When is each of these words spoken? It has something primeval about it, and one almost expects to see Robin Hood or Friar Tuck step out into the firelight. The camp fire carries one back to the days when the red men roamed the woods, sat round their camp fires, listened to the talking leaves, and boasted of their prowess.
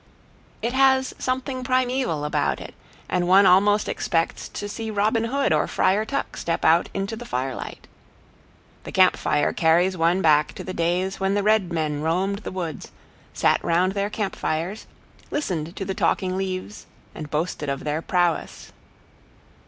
It 0.63 0.73
has 0.73 1.13
something 1.19 1.63
primeval 1.63 2.25
about 2.25 2.59
it, 2.59 2.73
and 3.07 3.27
one 3.27 3.45
almost 3.45 3.87
expects 3.87 4.49
to 4.49 4.67
see 4.67 4.89
Robin 4.89 5.25
Hood 5.25 5.53
or 5.53 5.67
Friar 5.67 6.05
Tuck 6.05 6.35
step 6.37 6.65
out 6.65 6.89
into 6.91 7.15
the 7.15 7.23
firelight. 7.23 7.87
The 8.83 8.91
camp 8.91 9.15
fire 9.15 9.53
carries 9.53 9.95
one 9.95 10.23
back 10.23 10.53
to 10.53 10.63
the 10.63 10.73
days 10.73 11.19
when 11.19 11.35
the 11.35 11.43
red 11.43 11.71
men 11.71 12.01
roamed 12.01 12.39
the 12.39 12.51
woods, 12.51 12.89
sat 13.31 13.63
round 13.63 13.91
their 13.91 14.09
camp 14.09 14.35
fires, 14.35 14.87
listened 15.29 15.75
to 15.75 15.85
the 15.85 15.93
talking 15.93 16.35
leaves, 16.35 16.87
and 17.13 17.29
boasted 17.29 17.69
of 17.69 17.83
their 17.83 18.01
prowess. 18.01 18.71